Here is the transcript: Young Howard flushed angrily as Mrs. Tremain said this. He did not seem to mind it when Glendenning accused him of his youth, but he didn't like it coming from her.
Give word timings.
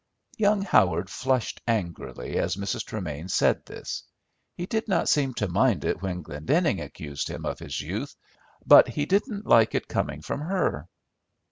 Young 0.39 0.63
Howard 0.63 1.11
flushed 1.11 1.61
angrily 1.67 2.35
as 2.39 2.55
Mrs. 2.55 2.83
Tremain 2.83 3.29
said 3.29 3.63
this. 3.67 4.01
He 4.57 4.65
did 4.65 4.87
not 4.87 5.07
seem 5.07 5.35
to 5.35 5.47
mind 5.47 5.85
it 5.85 6.01
when 6.01 6.23
Glendenning 6.23 6.81
accused 6.81 7.27
him 7.29 7.45
of 7.45 7.59
his 7.59 7.79
youth, 7.79 8.15
but 8.65 8.87
he 8.87 9.05
didn't 9.05 9.45
like 9.45 9.75
it 9.75 9.87
coming 9.87 10.23
from 10.23 10.39
her. 10.41 10.87